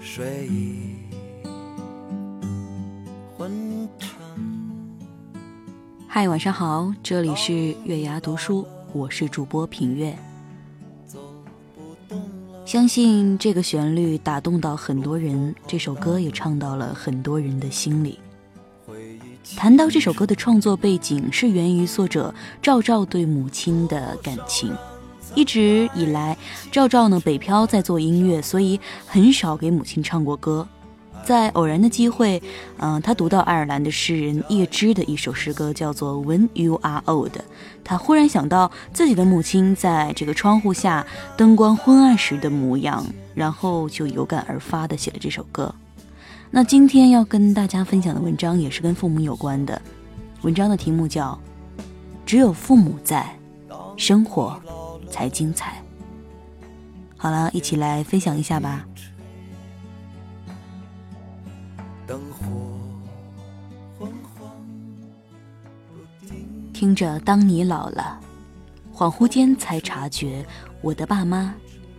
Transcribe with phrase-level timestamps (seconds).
[0.00, 0.96] 睡意
[3.36, 4.08] 昏沉。
[6.08, 10.16] 嗨，晚上好，这里是月牙读书，我是主播品月。
[12.64, 18.18] 相信这个旋律打动到很多人，这首歌也唱到了很多人的心里。
[19.54, 24.72] 谈到这首歌的创作背景，是源于作者赵照对母亲的感情。
[25.34, 26.36] 一直以来，
[26.70, 30.66] 赵照呢北漂在做音乐，所以很少给母亲唱过歌。
[31.22, 32.42] 在偶然的机会，
[32.78, 37.32] 嗯，他读到爱尔兰的诗人叶芝的一首诗歌，叫做《When You Are Old》。
[37.84, 41.06] 他忽然想到自己的母亲在这个窗户下
[41.36, 45.72] 灯光昏暗时的模样，然后就有感而发的写了这首歌。
[46.50, 49.80] 那今天要跟大家分享的文章也是跟父母有关的，
[50.40, 51.38] 文章的题目叫
[52.24, 53.38] 《只有父母在，
[53.98, 54.58] 生活
[55.10, 55.82] 才精彩》。
[57.16, 58.86] 好了，一起来分享一下吧。
[66.72, 68.18] 听着，当你老了，
[68.94, 70.46] 恍惚间才察觉，
[70.80, 71.54] 我的爸妈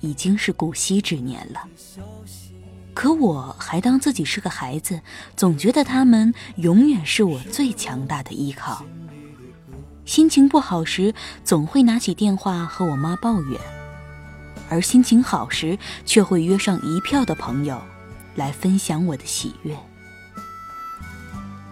[0.00, 1.68] 已经是古稀之年了。
[2.92, 5.00] 可我还当自己是个孩子，
[5.36, 8.84] 总觉得他们永远是我最强大的依靠。
[10.04, 13.58] 心情不好时，总会拿起电话和我妈抱怨；
[14.68, 17.80] 而心情好时，却会约上一票的朋友
[18.34, 19.76] 来分享我的喜悦。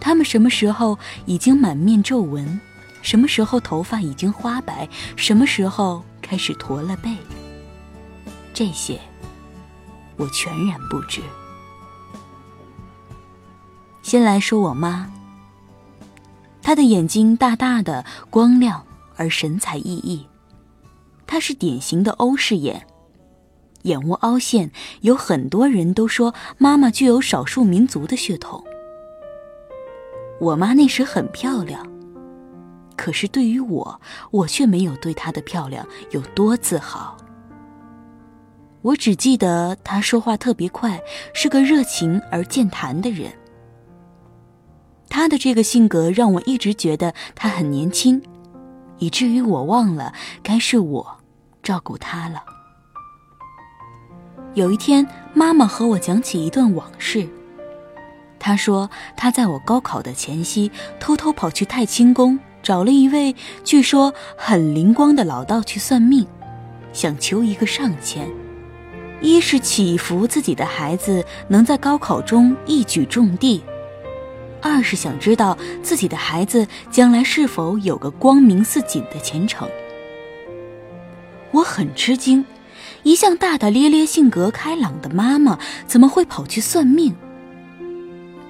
[0.00, 2.60] 他们什么时候已经满面皱纹？
[3.02, 4.88] 什么时候头发已经花白？
[5.16, 7.16] 什么时候开始驼了背？
[8.52, 9.00] 这些。
[10.16, 11.20] 我全然不知。
[14.02, 15.12] 先来说我妈，
[16.66, 18.84] 她的眼睛大大的、光亮
[19.14, 20.24] 而神采奕奕，
[21.24, 22.84] 她是典型的欧式眼，
[23.82, 24.72] 眼窝凹陷，
[25.02, 28.64] 有很多人都说妈妈具有少数民族的血统。
[30.40, 31.86] 我妈那时很漂亮，
[32.96, 34.00] 可是对于我，
[34.32, 37.16] 我却没有对她的漂亮有多自豪。
[38.82, 41.00] 我只记得她说话特别快，
[41.32, 43.30] 是个热情而健谈的人。
[45.08, 48.22] 他的这个性格让我一直觉得他很年轻，
[48.98, 50.12] 以至于我忘了
[50.42, 51.18] 该是我
[51.62, 52.42] 照顾他了。
[54.54, 57.28] 有一天，妈妈和我讲起一段往事。
[58.38, 63.34] 她说，她在我高考的前夕，偷偷跑去太清宫，找了一位
[63.64, 66.26] 据说很灵光的老道去算命，
[66.92, 68.28] 想求一个上签。
[69.20, 73.62] 一是祈福自己的孩子能在高考中一举中第，
[74.62, 79.68] 二是想知道自己的孩子将来是否有个光明似锦的前程。
[81.52, 82.44] 我很吃惊，
[83.02, 87.14] 一向大大咧咧、性格开朗的妈妈怎么会跑去算命？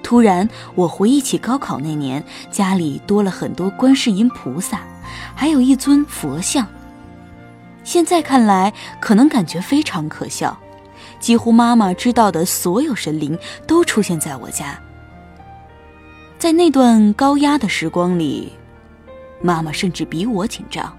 [0.03, 4.81] 突然，我回忆起高考那年，家里多了很多观世音菩萨，
[5.35, 6.65] 还有一尊佛像。
[7.83, 10.57] 现在看来，可能感觉非常可笑。
[11.19, 14.79] 几乎妈妈知道的所有神灵都出现在我家。
[16.47, 18.53] 在那段高压的时光里，
[19.41, 20.97] 妈妈甚至比我紧张，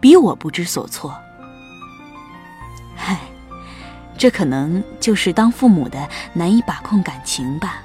[0.00, 1.14] 比我不知所措。
[2.96, 3.20] 唉，
[4.16, 7.82] 这可能就是当父母的难以把控感情吧。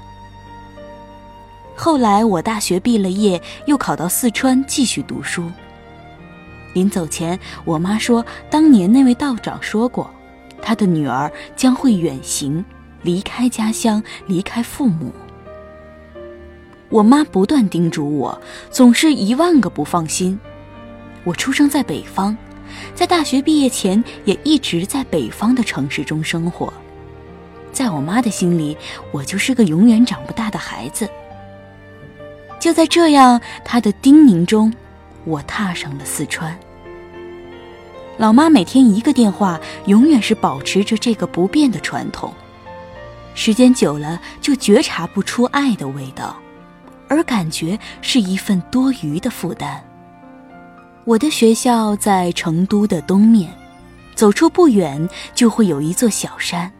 [1.76, 5.52] 后来我大学毕了业，又考到四川继续读书。
[6.72, 10.10] 临走前，我妈说，当年那位道长说过，
[10.62, 12.64] 他的女儿将会远行，
[13.02, 15.12] 离开家乡，离开父母。
[16.88, 18.40] 我妈不断叮嘱我，
[18.70, 20.38] 总是一万个不放心。
[21.24, 22.36] 我出生在北方，
[22.94, 26.72] 在大学毕业前也一直在北方的城市中生活。
[27.72, 28.76] 在我妈的心里，
[29.10, 31.08] 我就是个永远长不大的孩子。
[32.60, 34.72] 就在这样她的叮咛中，
[35.24, 36.56] 我踏上了四川。
[38.16, 42.32] 老妈每天一个电话，永远是保持着这个不变的传统。
[43.34, 46.34] 时间久了，就觉察不出爱的味道，
[47.08, 49.82] 而感觉是一份多余的负担。
[51.04, 53.52] 我的学校在成都的东面，
[54.14, 56.72] 走出不远就会有一座小山，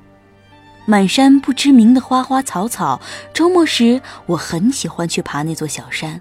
[0.85, 3.01] 满山不知名的花花草草。
[3.33, 6.21] 周末时，我很喜欢去爬那座小山，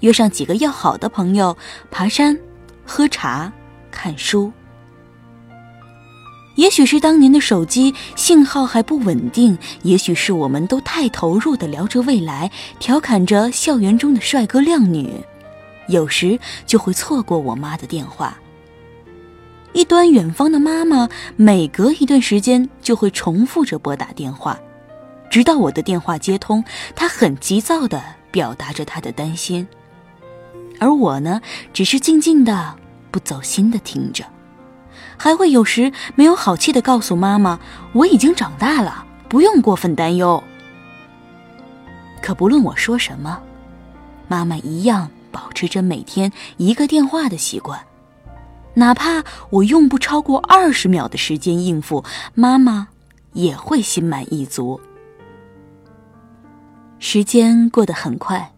[0.00, 1.56] 约上几个要好的朋友
[1.90, 2.38] 爬山、
[2.84, 3.50] 喝茶、
[3.90, 4.52] 看书。
[6.56, 15.10] 也许是当年的手机信号还不稳定，也许是我们都太投入的聊着未来，调侃着校园中的帅哥靓女，
[15.88, 18.36] 有时就会错过我妈的电话。
[19.72, 24.60] 一端远方的妈妈，每隔一段时间就会重复着拨打电话，
[25.30, 26.62] 直到我的电话接通，
[26.94, 29.66] 她很急躁的表达着她的担心，
[30.78, 31.40] 而我呢，
[31.72, 32.74] 只是静静的、
[33.10, 34.22] 不走心的听着。
[35.16, 37.58] 还会有时没有好气的告诉妈妈
[37.92, 40.42] ：“我已经长大了，不用过分担忧。”
[42.22, 43.40] 可不论我说什么，
[44.28, 47.80] 妈妈一样保持着每天一个电话的习惯，
[48.74, 52.04] 哪怕我用不超过二十秒的时间应付，
[52.34, 52.88] 妈妈
[53.32, 54.80] 也会心满意足。
[56.98, 58.52] 时间过得很快，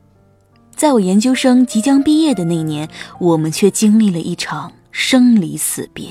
[0.77, 6.11] 在我研究生即将毕业的那年，我们却经历了一场生离死别。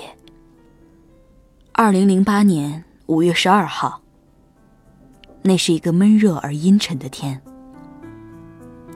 [1.76, 4.00] 二零零八年五月十二号，
[5.42, 7.42] 那是一个闷热而阴沉的天。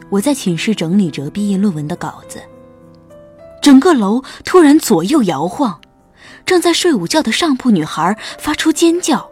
[0.09, 2.39] 我在寝室整理着毕业论文的稿子，
[3.63, 5.81] 整个楼突然左右摇晃，
[6.45, 9.27] 正在睡午觉的上铺女孩发出尖叫，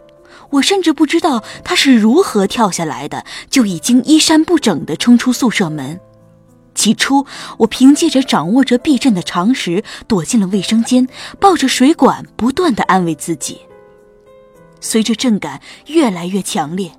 [0.50, 6.00] 我甚至不知道她是如何跳下来的，就已经衣衫不整的冲出宿舍门。
[6.76, 7.26] 起初，
[7.58, 11.08] 我凭借着掌握着避震的常识，躲进了卫生间，
[11.40, 13.58] 抱着水管，不断的安慰自己。
[14.80, 16.92] 随着震感越来越强烈，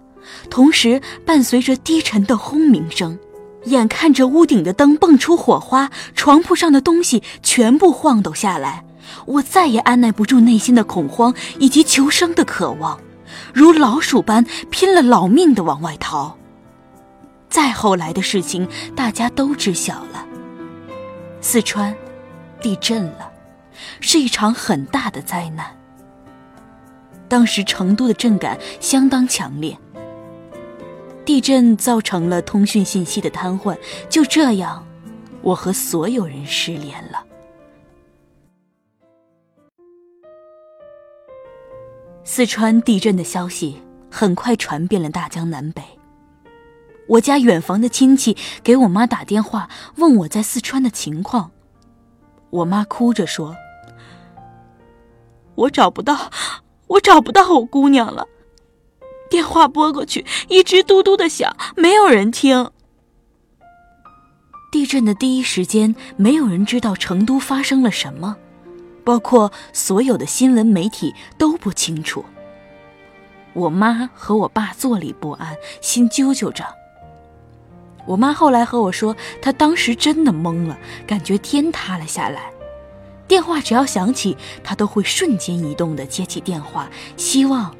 [0.49, 3.17] 同时伴随着低沉的轰鸣声，
[3.65, 8.83] 眼看着屋顶的灯蹦出火花，床铺上的东西全部晃动下来，
[9.25, 12.99] 我再也按耐不住内心的恐慌以及求生的渴望，
[13.53, 16.35] 如老鼠般拼了老命的往外逃。
[17.49, 20.25] 再后来的事情，大家都知晓了。
[21.41, 21.95] 四川
[22.61, 23.31] 地震了，
[23.99, 25.75] 是一场很大的灾难。
[27.29, 29.77] 当时成都的震感相当强烈，
[31.25, 33.77] 地震造成了通讯信息的瘫痪。
[34.09, 34.85] 就这样，
[35.41, 37.25] 我和所有人失联了。
[42.23, 45.81] 四川地震的消息很快传遍了大江南北。
[47.07, 51.51] 我家远房的亲戚给我妈打电话，问我在四川的情况。
[52.49, 53.55] 我妈哭着说
[55.55, 56.31] ：“我找不到，
[56.87, 58.27] 我找不到我姑娘了。
[59.29, 62.71] 电话拨过去，一直嘟嘟的响，没有人听。
[64.71, 68.37] 地震的第一时间，没有人知道成都发生了什么，
[69.03, 72.23] 包括所有的新闻媒体都不清楚。
[73.53, 76.65] 我妈和我爸坐立不安，心揪揪着。”
[78.07, 80.75] 我妈后来和我说，她当时真的懵了，
[81.05, 82.49] 感觉天塌了下来。
[83.27, 87.75] 电话只要响起，她都会瞬间移动的接起电话，希望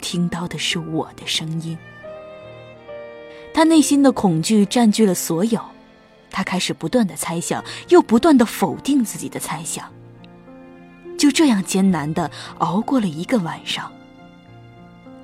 [0.00, 1.76] 听到的是我的声音。
[3.52, 5.60] 她内心的恐惧占据了所有，
[6.30, 9.84] 她开始不断的猜想，又不断的否定自己的猜想。
[11.18, 13.90] 就这样艰难的熬过了一个晚上。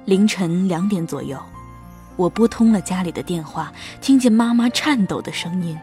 [0.07, 1.38] 凌晨两点左右。
[2.21, 3.73] 我拨通了家里的电话，
[4.03, 5.79] 听见妈妈颤抖的声音：“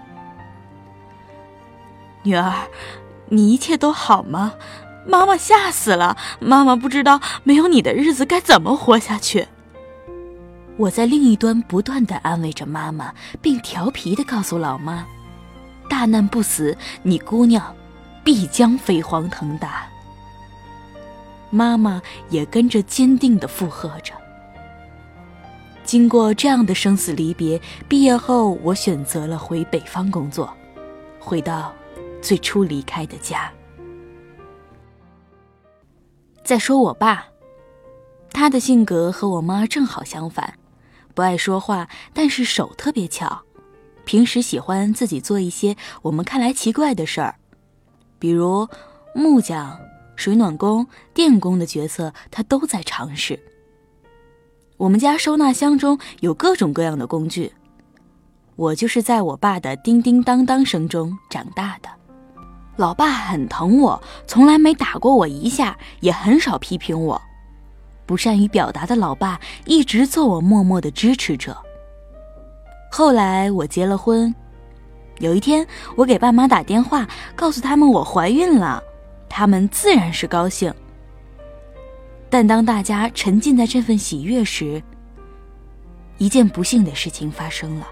[2.22, 2.53] 女儿，
[3.29, 4.53] 你一切都好吗？
[5.08, 9.48] 妈妈吓死了，妈妈不知道没有你的日子该怎么活下去。”
[10.77, 15.08] 我在另一端不断的安慰着妈妈，并调皮的告诉老妈
[15.89, 17.75] ：“大难不死，你姑娘
[18.24, 19.88] 必将飞黄腾达。”
[21.50, 24.13] 妈妈也跟着坚定的附和着。
[25.88, 30.53] 经过这样的生死离别，毕业后我选择了回北方工作，
[31.17, 31.74] 回到
[32.22, 33.50] 最初离开的家。
[36.44, 37.25] 再说我爸，
[38.32, 40.56] 他的性格和我妈正好相反，
[41.15, 43.44] 不爱说话，但是手特别巧，
[44.03, 47.36] 平时喜欢自己做一些我们看来奇怪的事儿，
[48.20, 48.67] 比如
[49.15, 49.79] 木匠、
[50.17, 53.39] 水暖工、电工的角色，他都在尝试。
[54.77, 57.51] 我们家收纳箱中有各种各样的工具，
[58.55, 61.89] 我就是在我爸的叮叮当当声中长大的。
[62.75, 67.19] 老爸很疼我，从来没打过我一下，也很少批评我。
[68.05, 71.57] 不善于表达的老爸一直做我默默的支持者。
[72.91, 74.34] 后来我结了婚，
[75.17, 75.65] 有一天
[75.96, 78.84] 我给爸妈打电话，告诉他们我怀孕了，
[79.27, 80.72] 他们自然是高兴。
[82.29, 84.81] 但当大家沉浸在这份喜悦时，
[86.17, 87.88] 一件不幸的事情发生了。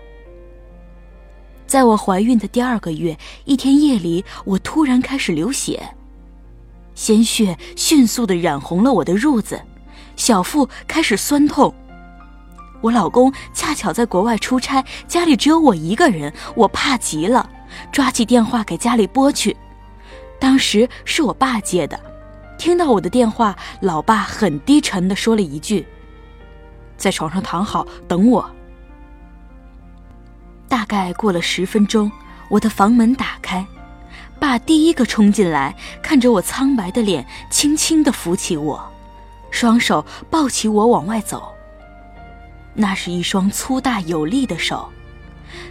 [1.66, 5.82] 在我怀孕的第二个月，一天夜里，我突然开始流血，
[6.94, 9.60] 鲜血迅速的染红了我的褥子，
[10.16, 11.74] 小腹开始酸痛。
[12.82, 17.50] 我老公恰巧在国外出差，家里只有我一个人，我怕极了，
[17.92, 19.56] 抓起电话给家里拨去。
[20.40, 22.00] 当时是我爸接的，
[22.58, 25.86] 听到我的电话，老爸很低沉的说了一句
[26.98, 28.50] ：“在床上躺好，等我。”
[30.68, 32.12] 大概过了十分钟，
[32.50, 33.66] 我的房门打开，
[34.40, 38.92] 爸第一个冲进来，看着我苍白的脸，轻轻地扶起我，
[39.52, 41.52] 双手抱起我往外走。
[42.74, 44.90] 那是一双粗大有力的手。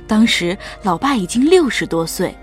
[0.07, 2.35] 当时老爸已经六十多岁，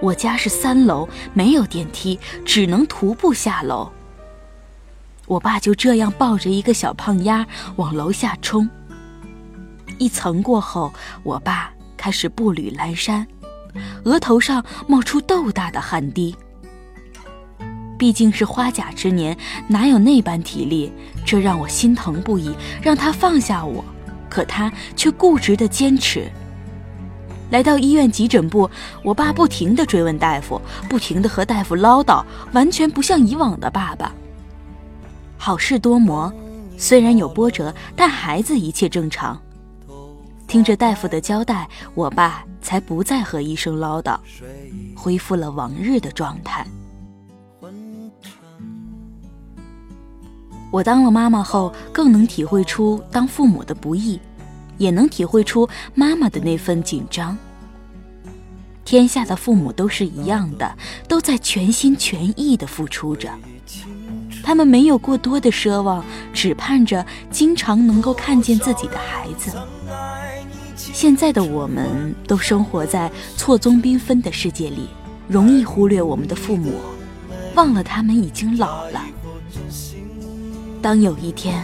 [0.00, 3.90] 我家是三楼，没有电梯，只能徒步下楼。
[5.26, 8.68] 我爸就这样抱着一个小胖丫往楼下冲。
[9.98, 13.26] 一层过后，我爸开始步履蹒跚，
[14.04, 16.34] 额头上冒出豆大的汗滴。
[17.98, 19.36] 毕竟是花甲之年，
[19.66, 20.92] 哪有那般体力？
[21.26, 23.84] 这让我心疼不已，让他放下我，
[24.30, 26.30] 可他却固执的坚持。
[27.50, 28.68] 来到医院急诊部，
[29.02, 34.12] 我爸不停的追问大夫，不停的和大夫唠叨，完全不像以往的爸爸。
[35.38, 36.32] 好事多磨，
[36.76, 39.40] 虽然有波折，但孩子一切正常。
[40.46, 44.18] 听着大夫的交代，我爸才不再和医生唠叨，
[44.94, 46.66] 恢复了往日的状态。
[50.70, 54.20] 我当了妈妈后，更能体会出当父母的不易，
[54.78, 57.36] 也能体会出妈妈的那份紧张。
[58.84, 60.74] 天下的父母都是一样的，
[61.06, 63.30] 都在全心全意的付出着，
[64.42, 69.52] 他们没有过多的奢望，只盼着经常能够看见自己的孩子。
[70.74, 74.88] 现在的我们都生活在错综缤纷的世界里，
[75.28, 76.72] 容易忽略我们的父母，
[77.54, 79.02] 忘了他们已经老了。
[80.80, 81.62] 当有一天，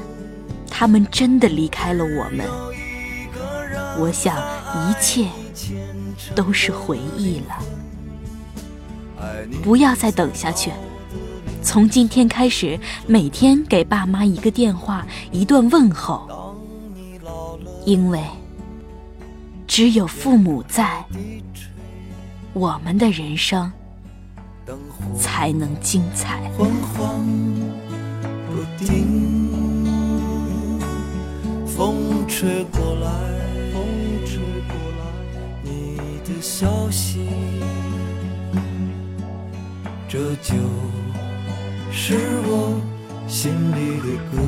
[0.69, 2.47] 他们真的离开了我们，
[3.99, 4.37] 我想
[4.89, 5.29] 一切
[6.35, 7.59] 都是回忆了。
[9.63, 10.71] 不要再等下去，
[11.63, 16.57] 从今天开始，每天给爸妈一个电话，一段问候，
[17.85, 18.23] 因为。
[19.67, 21.05] 只有父母在，
[22.53, 23.73] 我们的人生
[25.19, 26.49] 才能精彩。
[31.67, 33.09] 风吹过来，
[36.45, 37.27] 消息，
[40.07, 40.55] 这就
[41.91, 42.79] 是我
[43.27, 44.43] 心里的歌。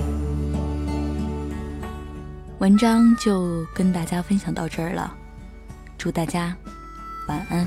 [2.58, 5.10] 文章就跟大家分享到这儿了，
[5.96, 6.54] 祝大家
[7.28, 7.66] 晚安。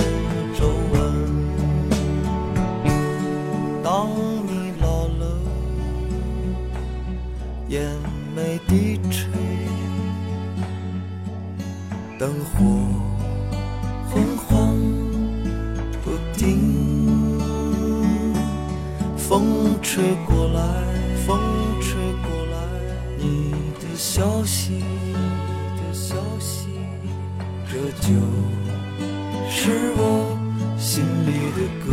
[31.55, 31.85] 的歌。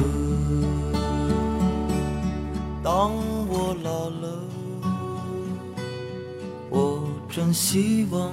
[2.82, 3.12] 当
[3.48, 4.24] 我老了，
[6.70, 8.32] 我真希望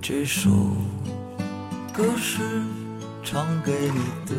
[0.00, 0.50] 这首
[1.92, 2.62] 歌是
[3.22, 4.34] 唱给你的。